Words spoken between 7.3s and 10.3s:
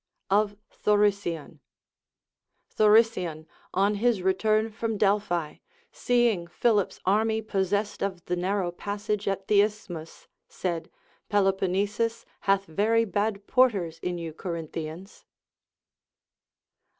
possessed of the narrow passage at the Isthmus,